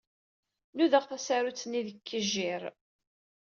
[0.75, 2.63] Nudaɣ tasarut-nni deg yikejjir.